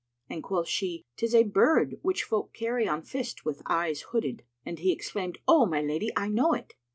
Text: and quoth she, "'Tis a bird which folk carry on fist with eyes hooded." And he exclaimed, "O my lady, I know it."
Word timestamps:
and 0.27 0.41
quoth 0.41 0.67
she, 0.67 1.05
"'Tis 1.15 1.35
a 1.35 1.43
bird 1.43 1.99
which 2.01 2.23
folk 2.23 2.53
carry 2.53 2.87
on 2.87 3.03
fist 3.03 3.45
with 3.45 3.61
eyes 3.67 4.01
hooded." 4.09 4.41
And 4.65 4.79
he 4.79 4.91
exclaimed, 4.91 5.37
"O 5.47 5.67
my 5.67 5.81
lady, 5.83 6.09
I 6.17 6.27
know 6.27 6.53
it." 6.55 6.73